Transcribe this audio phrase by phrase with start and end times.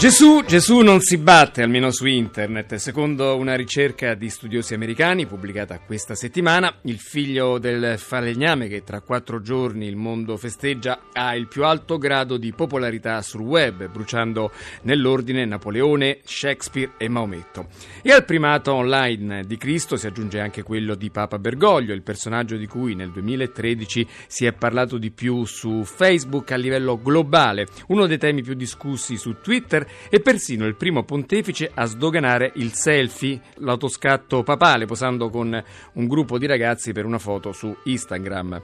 [0.00, 2.76] Gesù, Gesù non si batte, almeno su internet.
[2.76, 9.02] Secondo una ricerca di studiosi americani pubblicata questa settimana, il figlio del falegname che tra
[9.02, 14.50] quattro giorni il mondo festeggia ha il più alto grado di popolarità sul web, bruciando
[14.84, 17.68] nell'ordine Napoleone, Shakespeare e Maometto.
[18.00, 22.56] E al primato online di Cristo si aggiunge anche quello di Papa Bergoglio, il personaggio
[22.56, 28.06] di cui nel 2013 si è parlato di più su Facebook a livello globale, uno
[28.06, 33.40] dei temi più discussi su Twitter e persino il primo pontefice a sdoganare il selfie,
[33.56, 38.62] l'autoscatto papale, posando con un gruppo di ragazzi per una foto su Instagram.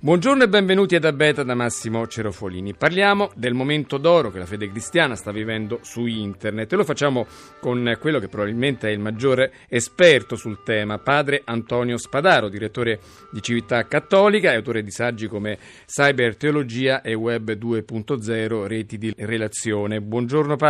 [0.00, 2.74] Buongiorno e benvenuti ad Abeta da Massimo Cerofolini.
[2.74, 7.26] Parliamo del momento d'oro che la fede cristiana sta vivendo su internet e lo facciamo
[7.60, 13.42] con quello che probabilmente è il maggiore esperto sul tema, padre Antonio Spadaro, direttore di
[13.42, 20.00] Civiltà Cattolica e autore di saggi come Cyber Teologia e Web 2.0, reti di relazione.
[20.00, 20.65] Buongiorno padre.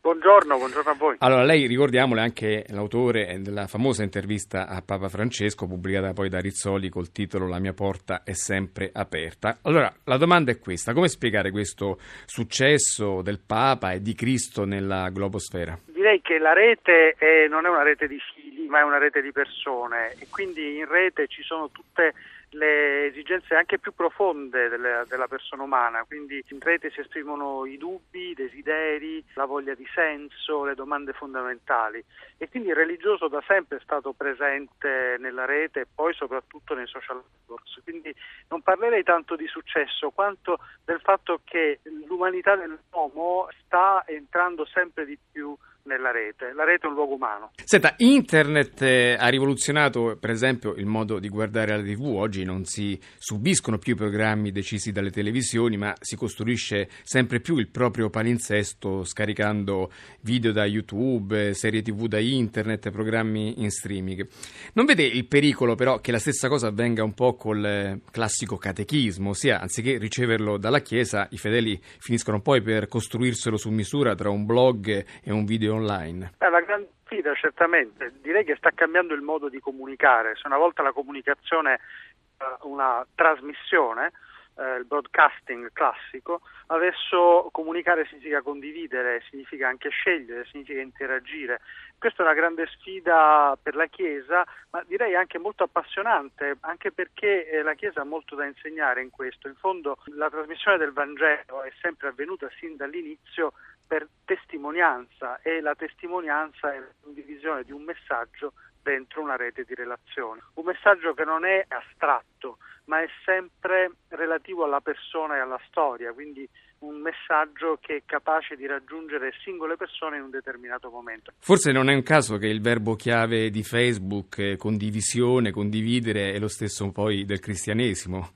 [0.00, 1.16] Buongiorno, buongiorno a voi.
[1.18, 6.88] Allora, lei ricordiamole anche l'autore della famosa intervista a Papa Francesco, pubblicata poi da Rizzoli
[6.88, 9.58] col titolo La mia porta è sempre aperta.
[9.62, 15.10] Allora, la domanda è questa: come spiegare questo successo del Papa e di Cristo nella
[15.10, 15.78] globosfera?
[15.86, 19.20] Direi che la rete è, non è una rete di fili, ma è una rete
[19.20, 22.14] di persone e quindi in rete ci sono tutte
[22.54, 27.76] le esigenze anche più profonde delle, della persona umana, quindi in rete si esprimono i
[27.76, 32.02] dubbi, i desideri, la voglia di senso, le domande fondamentali.
[32.38, 36.86] E quindi il religioso da sempre è stato presente nella rete e poi soprattutto nei
[36.86, 38.14] social networks, quindi
[38.48, 45.18] non parlerei tanto di successo quanto del fatto che l'umanità dell'uomo sta entrando sempre di
[45.32, 46.52] più nella rete.
[46.54, 47.50] La rete è un luogo umano.
[47.62, 52.04] Senta, internet eh, ha rivoluzionato per esempio il modo di guardare la TV.
[52.04, 57.58] Oggi non si subiscono più i programmi decisi dalle televisioni, ma si costruisce sempre più
[57.58, 64.26] il proprio palinsesto scaricando video da YouTube, serie TV da internet, programmi in streaming.
[64.72, 69.30] Non vede il pericolo però che la stessa cosa avvenga un po' col classico catechismo,
[69.30, 74.46] ossia anziché riceverlo dalla Chiesa, i fedeli finiscono poi per costruirselo su misura tra un
[74.46, 76.34] blog e un video online?
[76.38, 80.58] È la grande sfida certamente, direi che sta cambiando il modo di comunicare, se una
[80.58, 84.12] volta la comunicazione è una trasmissione,
[84.56, 91.60] eh, il broadcasting classico, adesso comunicare significa condividere, significa anche scegliere, significa interagire.
[91.98, 97.48] Questa è una grande sfida per la Chiesa, ma direi anche molto appassionante, anche perché
[97.48, 99.48] eh, la Chiesa ha molto da insegnare in questo.
[99.48, 103.52] In fondo la trasmissione del Vangelo è sempre avvenuta sin dall'inizio
[103.86, 108.52] per testimonianza e la testimonianza è la condivisione di un messaggio
[108.84, 110.40] dentro una rete di relazioni.
[110.54, 116.12] Un messaggio che non è astratto, ma è sempre relativo alla persona e alla storia,
[116.12, 116.48] quindi
[116.80, 121.32] un messaggio che è capace di raggiungere singole persone in un determinato momento.
[121.38, 126.38] Forse non è un caso che il verbo chiave di Facebook, eh, condivisione, condividere, è
[126.38, 128.32] lo stesso poi del cristianesimo.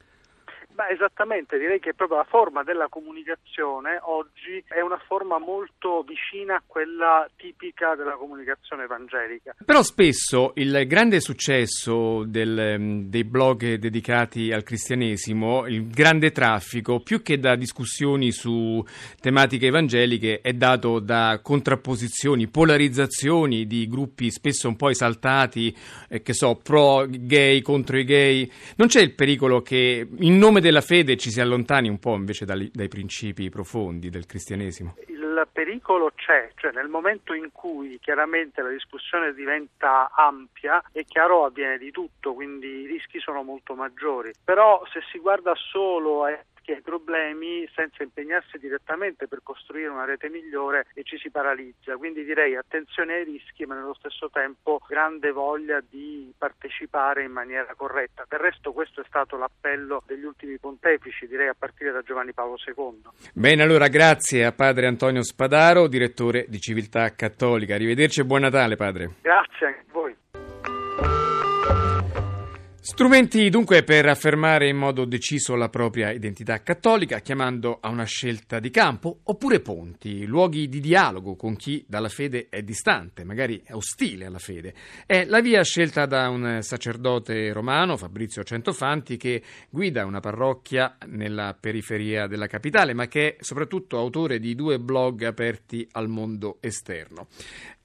[0.78, 6.54] Ma esattamente, direi che proprio la forma della comunicazione oggi è una forma molto vicina
[6.54, 9.56] a quella tipica della comunicazione evangelica.
[9.64, 17.00] Però spesso il grande successo del, mm, dei blog dedicati al cristianesimo, il grande traffico,
[17.00, 18.80] più che da discussioni su
[19.20, 25.76] tematiche evangeliche, è dato da contrapposizioni, polarizzazioni di gruppi spesso un po' esaltati,
[26.08, 28.48] eh, che so, pro gay contro i gay.
[28.76, 32.44] Non c'è il pericolo che in nome della fede ci si allontani un po' invece
[32.44, 34.96] dai, dai principi profondi del cristianesimo?
[35.06, 41.46] Il pericolo c'è, cioè nel momento in cui chiaramente la discussione diventa ampia, è chiaro
[41.46, 44.32] avviene di tutto, quindi i rischi sono molto maggiori.
[44.44, 50.04] Però se si guarda solo a che ai problemi senza impegnarsi direttamente per costruire una
[50.04, 51.96] rete migliore e ci si paralizza.
[51.96, 57.72] Quindi direi attenzione ai rischi, ma nello stesso tempo grande voglia di partecipare in maniera
[57.74, 58.26] corretta.
[58.28, 62.58] Del resto questo è stato l'appello degli ultimi pontefici, direi a partire da Giovanni Paolo
[62.66, 63.00] II.
[63.32, 67.76] Bene, allora grazie a padre Antonio Spadaro, direttore di Civiltà Cattolica.
[67.76, 69.14] Arrivederci e buon Natale, padre.
[69.22, 69.86] Grazie
[72.90, 78.60] Strumenti dunque per affermare in modo deciso la propria identità cattolica, chiamando a una scelta
[78.60, 83.74] di campo, oppure ponti, luoghi di dialogo con chi dalla fede è distante, magari è
[83.74, 84.72] ostile alla fede.
[85.04, 91.54] È la via scelta da un sacerdote romano, Fabrizio Centofanti, che guida una parrocchia nella
[91.60, 97.28] periferia della capitale, ma che è soprattutto autore di due blog aperti al mondo esterno.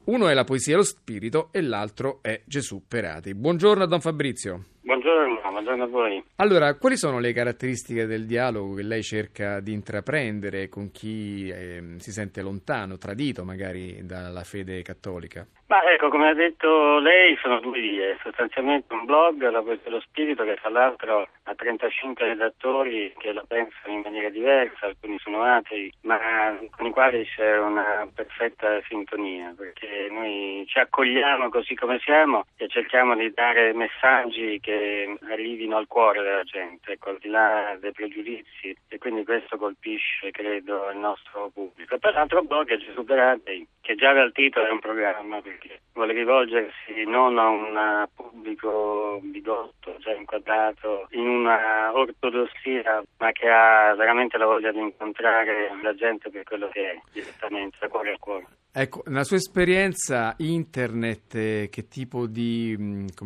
[0.06, 3.34] Uno è la poesia e lo spirito e l'altro è Gesù Perati.
[3.34, 4.66] Buongiorno a Don Fabrizio.
[4.82, 6.24] Buongiorno, buongiorno a voi.
[6.36, 11.96] Allora, quali sono le caratteristiche del dialogo che lei cerca di intraprendere con chi eh,
[12.00, 15.48] si sente lontano, tradito magari dalla fede cattolica?
[15.68, 18.18] Ma ecco, come ha detto lei, sono due vie.
[18.22, 23.44] Sostanzialmente un blog, La Poesia dello Spirito, che tra l'altro ha 35 redattori che la
[23.48, 26.20] pensano in maniera diversa, alcuni sono atei, ma
[26.76, 32.68] con i quali c'è una perfetta sintonia, perché noi ci accogliamo così come siamo e
[32.68, 37.78] cerchiamo di dare messaggi che che arrivino al cuore della gente, ecco, al di là
[37.80, 41.98] dei pregiudizi e quindi questo colpisce, credo, il nostro pubblico.
[41.98, 46.14] Per l'altro blog è Gesù Perati, che già dal titolo è un programma perché vuole
[46.14, 54.38] rivolgersi non a un pubblico bidotto, già inquadrato in una ortodossia, ma che ha veramente
[54.38, 58.46] la voglia di incontrare la gente per quello che è, direttamente, da cuore a cuore.
[58.76, 62.76] Ecco, nella sua esperienza internet eh, che tipo di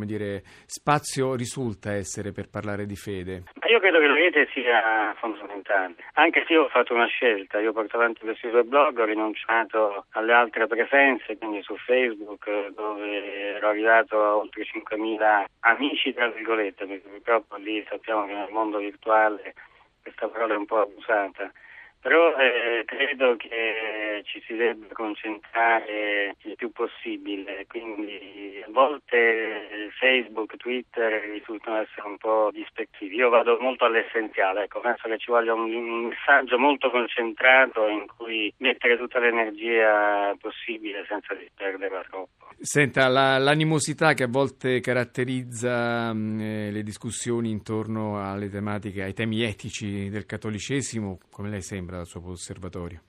[0.03, 3.43] dire, spazio risulta essere per parlare di fede?
[3.69, 7.71] Io credo che la rete sia fondamentale, anche se io ho fatto una scelta, io
[7.71, 13.69] porto avanti questi due blog, ho rinunciato alle altre presenze, quindi su Facebook dove ero
[13.69, 19.53] arrivato a oltre 5.000 amici, tra virgolette, perché purtroppo lì sappiamo che nel mondo virtuale
[20.01, 21.51] questa parola è un po' abusata
[21.99, 30.57] però eh, credo che ci si debba concentrare il più possibile, quindi a volte Facebook,
[30.57, 33.15] Twitter risultano essere un po' dispettivi.
[33.15, 38.05] Io vado molto all'essenziale, ecco, penso che ci voglia un, un messaggio molto concentrato in
[38.15, 42.45] cui mettere tutta l'energia possibile senza disperderla troppo.
[42.59, 49.13] Senta, la, l'animosità che a volte caratterizza mh, eh, le discussioni intorno alle tematiche, ai
[49.13, 53.01] temi etici del cattolicesimo, come lei sembra dal suo osservatorio?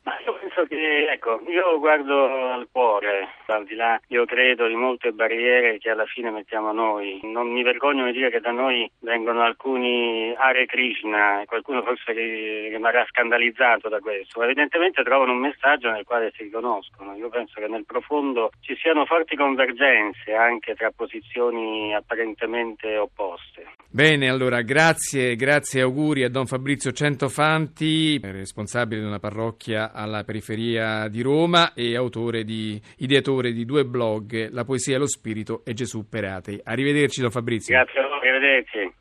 [0.59, 5.79] Penso che, ecco, io guardo al cuore, al di là, io credo, di molte barriere
[5.79, 7.21] che alla fine mettiamo noi.
[7.23, 13.05] Non mi vergogno di dire che da noi vengono alcuni Hare Krishna, qualcuno forse rimarrà
[13.09, 17.15] scandalizzato da questo, evidentemente trovano un messaggio nel quale si riconoscono.
[17.15, 23.67] Io penso che nel profondo ci siano forti convergenze anche tra posizioni apparentemente opposte.
[23.91, 30.47] Bene, allora grazie, grazie auguri a Don Fabrizio Centofanti, responsabile di una parrocchia alla periferia
[30.49, 35.63] periferia di Roma e autore di, ideatore di due blog, La poesia e lo spirito
[35.65, 36.61] e Gesù Perate.
[36.65, 37.75] Arrivederci, Don Fabrizio.
[37.75, 38.97] Grazie arrivederci.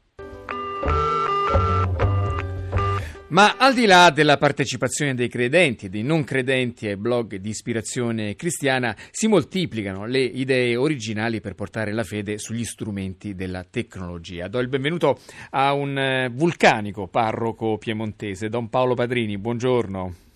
[3.30, 7.50] Ma al di là della partecipazione dei credenti e dei non credenti ai blog di
[7.50, 14.48] ispirazione cristiana, si moltiplicano le idee originali per portare la fede sugli strumenti della tecnologia.
[14.48, 15.20] Do il benvenuto
[15.52, 19.38] a un eh, vulcanico parroco piemontese, Don Paolo Padrini.
[19.38, 20.27] Buongiorno.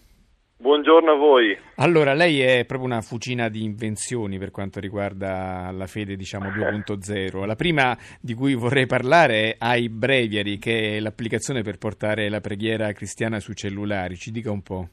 [0.61, 1.57] Buongiorno a voi.
[1.77, 7.47] Allora, lei è proprio una fucina di invenzioni per quanto riguarda la fede, diciamo 2.0.
[7.47, 12.91] La prima di cui vorrei parlare è iBreviary, che è l'applicazione per portare la preghiera
[12.91, 14.17] cristiana sui cellulari.
[14.17, 14.87] Ci dica un po'.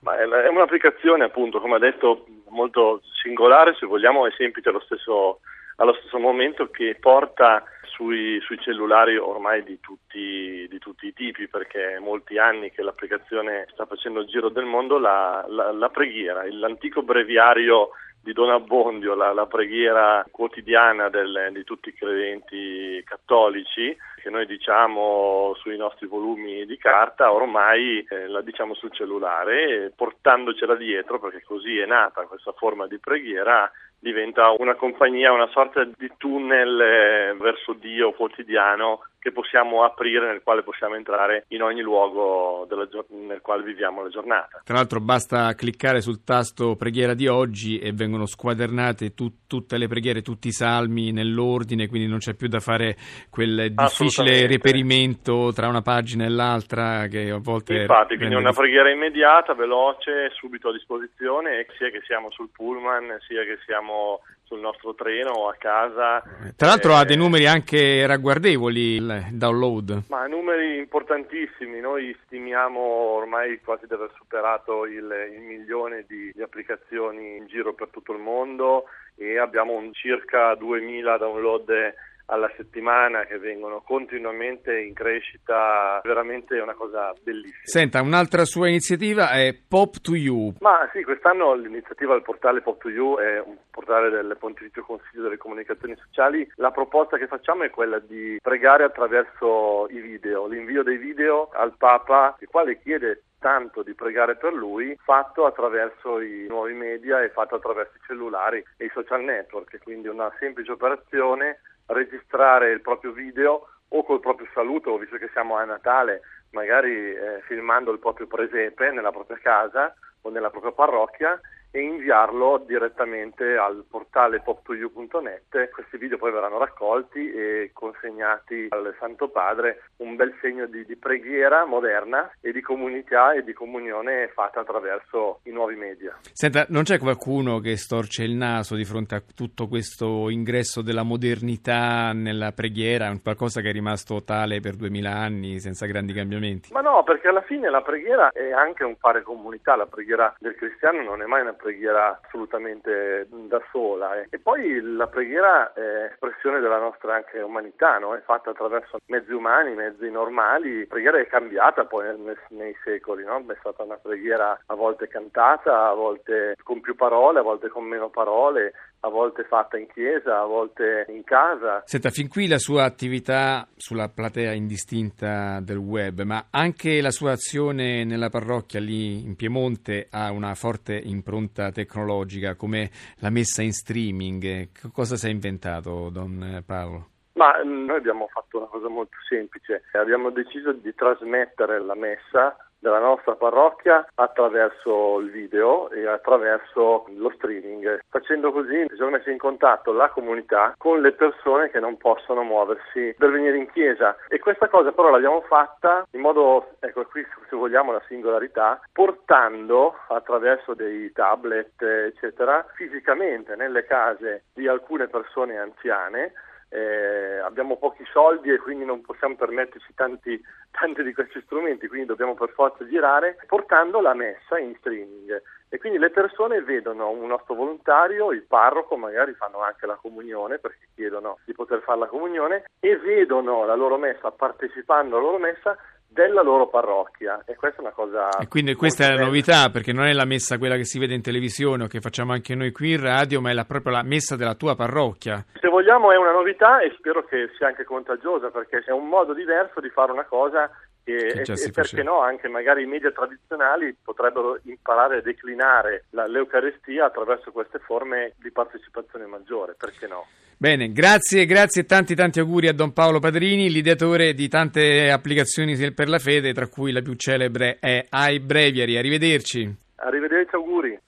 [0.00, 5.42] Ma è un'applicazione, appunto, come ha detto, molto singolare, se vogliamo, e semplice allo stesso,
[5.76, 7.62] allo stesso momento, che porta
[8.00, 12.82] sui, sui cellulari ormai di tutti, di tutti, i tipi, perché è molti anni che
[12.82, 17.90] l'applicazione sta facendo il giro del mondo, la, la, la preghiera, l'antico breviario
[18.22, 24.46] di Don Abbondio, la, la preghiera quotidiana del, di tutti i credenti cattolici, che noi
[24.46, 31.42] diciamo sui nostri volumi di carta, ormai eh, la diciamo sul cellulare, portandocela dietro, perché
[31.42, 37.34] così è nata questa forma di preghiera diventa una compagnia, una sorta di tunnel eh,
[37.38, 43.42] verso Dio quotidiano che possiamo aprire, nel quale possiamo entrare in ogni luogo della, nel
[43.42, 44.62] quale viviamo la giornata.
[44.64, 49.88] Tra l'altro basta cliccare sul tasto preghiera di oggi e vengono squadernate tu, tutte le
[49.88, 52.96] preghiere, tutti i salmi nell'ordine, quindi non c'è più da fare
[53.28, 57.80] quel difficile reperimento tra una pagina e l'altra che a volte...
[57.82, 63.44] Infatti, quindi una preghiera immediata, veloce, subito a disposizione, sia che siamo sul pullman, sia
[63.44, 66.20] che siamo sul nostro treno o a casa.
[66.56, 70.02] Tra l'altro eh, ha dei numeri anche ragguardevoli il download.
[70.08, 76.42] Ma numeri importantissimi, noi stimiamo ormai quasi di aver superato il, il milione di, di,
[76.42, 81.94] applicazioni in giro per tutto il mondo e abbiamo un circa 2000 download
[82.30, 87.64] alla settimana che vengono continuamente in crescita, veramente è una cosa bellissima.
[87.64, 90.54] Senta, un'altra sua iniziativa è Pop to You.
[90.60, 95.22] Ma sì, quest'anno l'iniziativa del portale Pop to You è un portale del Pontificio Consiglio
[95.22, 96.48] delle Comunicazioni Sociali.
[96.56, 101.74] La proposta che facciamo è quella di pregare attraverso i video, l'invio dei video al
[101.76, 107.30] Papa, il quale chiede tanto di pregare per lui, fatto attraverso i nuovi media e
[107.30, 111.60] fatto attraverso i cellulari e i social network, quindi una semplice operazione,
[111.92, 117.40] registrare il proprio video o col proprio saluto, visto che siamo a Natale, magari eh,
[117.46, 121.40] filmando il proprio presepe nella propria casa o nella propria parrocchia
[121.70, 125.70] e inviarlo direttamente al portale pop2you.net.
[125.70, 130.96] Questi video poi verranno raccolti e consegnati al Santo Padre, un bel segno di, di,
[130.96, 136.16] preghiera moderna e di comunità e di comunione fatta attraverso i nuovi media.
[136.32, 141.02] Senta, non c'è qualcuno che storce il naso di fronte a tutto questo ingresso della
[141.02, 146.72] modernità nella preghiera, qualcosa che è rimasto tale per duemila anni senza grandi cambiamenti?
[146.72, 150.54] Ma no, perché alla fine la preghiera è anche un fare comunità, la preghiera del
[150.54, 154.26] cristiano non è mai una preghiera assolutamente da sola eh.
[154.30, 158.14] e poi la preghiera è espressione della nostra anche umanità, no?
[158.14, 163.24] è fatta attraverso mezzi umani, mezzi normali, la preghiera è cambiata poi nei, nei secoli,
[163.24, 163.44] no?
[163.46, 167.84] è stata una preghiera a volte cantata, a volte con più parole, a volte con
[167.84, 171.82] meno parole, a volte fatta in chiesa, a volte in casa.
[171.84, 177.32] Senta, fin qui la sua attività sulla platea indistinta del web, ma anche la sua
[177.32, 182.90] azione nella parrocchia lì in Piemonte ha una forte impronta tecnologica, come
[183.20, 184.68] la messa in streaming.
[184.92, 187.08] Cosa si è inventato, Don Paolo?
[187.32, 192.98] Ma noi abbiamo fatto una cosa molto semplice, abbiamo deciso di trasmettere la messa della
[192.98, 198.00] nostra parrocchia attraverso il video e attraverso lo streaming.
[198.08, 203.14] Facendo così siamo messi in contatto la comunità con le persone che non possono muoversi
[203.16, 207.56] per venire in chiesa e questa cosa però l'abbiamo fatta in modo, ecco qui se
[207.56, 216.32] vogliamo la singolarità, portando attraverso dei tablet eccetera fisicamente nelle case di alcune persone anziane
[216.70, 222.06] eh, abbiamo pochi soldi e quindi non possiamo permetterci tanti, tanti di questi strumenti, quindi
[222.06, 225.42] dobbiamo per forza girare portando la messa in streaming.
[225.72, 230.58] E quindi le persone vedono un nostro volontario, il parroco, magari fanno anche la comunione
[230.58, 235.38] perché chiedono di poter fare la comunione e vedono la loro messa, partecipando alla loro
[235.38, 235.76] messa
[236.12, 239.92] della loro parrocchia e questa è una cosa e quindi questa è la novità perché
[239.92, 242.72] non è la messa quella che si vede in televisione o che facciamo anche noi
[242.72, 245.44] qui in radio ma è la, proprio la messa della tua parrocchia.
[245.60, 249.34] Se vogliamo è una novità e spero che sia anche contagiosa perché è un modo
[249.34, 250.68] diverso di fare una cosa
[251.04, 256.26] e, e, e perché no, anche magari i media tradizionali potrebbero imparare a declinare la,
[256.26, 260.26] l'Eucarestia attraverso queste forme di partecipazione maggiore, perché no?
[260.62, 265.74] Bene, grazie, grazie e tanti tanti auguri a Don Paolo Padrini, l'ideatore di tante applicazioni
[265.92, 268.98] per la fede, tra cui la più celebre è iBreviary.
[268.98, 269.74] Arrivederci.
[269.94, 270.98] Arrivederci, auguri.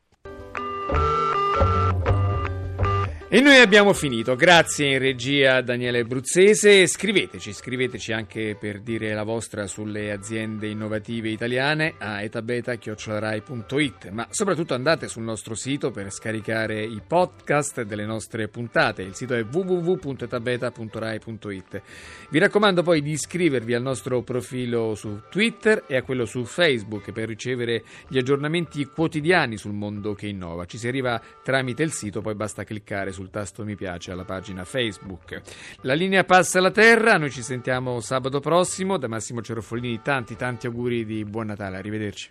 [3.35, 9.25] E noi abbiamo finito, grazie in regia Daniele Bruzzese, scriveteci, scriveteci anche per dire la
[9.25, 16.81] vostra sulle aziende innovative italiane a etabeta.it, ma soprattutto andate sul nostro sito per scaricare
[16.85, 21.83] i podcast delle nostre puntate, il sito è www.etabeta.rai.it.
[22.31, 27.11] Vi raccomando poi di iscrivervi al nostro profilo su Twitter e a quello su Facebook
[27.11, 30.67] per ricevere gli aggiornamenti quotidiani sul mondo che innova.
[30.67, 34.25] Ci si arriva tramite il sito, poi basta cliccare sul sul tasto mi piace alla
[34.25, 35.41] pagina Facebook.
[35.81, 38.99] La linea passa alla terra, noi ci sentiamo sabato prossimo.
[38.99, 42.31] Da Massimo Cerofolini tanti tanti auguri di buon Natale, arrivederci.